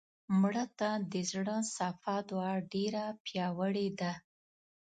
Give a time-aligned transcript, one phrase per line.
[0.39, 4.13] مړه ته د زړه صفا دعا ډېره پیاوړې ده